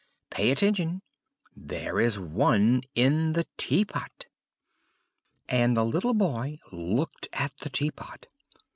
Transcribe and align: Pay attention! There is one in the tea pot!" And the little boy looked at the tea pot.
Pay 0.31 0.49
attention! 0.49 1.03
There 1.55 1.99
is 1.99 2.17
one 2.19 2.81
in 2.95 3.33
the 3.33 3.45
tea 3.57 3.85
pot!" 3.85 4.25
And 5.47 5.77
the 5.77 5.85
little 5.85 6.15
boy 6.15 6.59
looked 6.71 7.27
at 7.33 7.55
the 7.59 7.69
tea 7.69 7.91
pot. 7.91 8.25